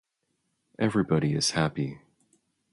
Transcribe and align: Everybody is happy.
Everybody 0.79 1.35
is 1.35 1.51
happy. 1.51 1.99